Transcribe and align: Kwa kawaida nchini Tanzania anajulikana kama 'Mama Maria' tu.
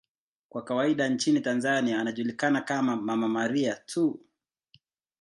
Kwa 0.49 0.63
kawaida 0.63 1.09
nchini 1.09 1.41
Tanzania 1.41 1.99
anajulikana 1.99 2.61
kama 2.61 2.95
'Mama 2.95 3.27
Maria' 3.27 3.75
tu. 3.75 4.19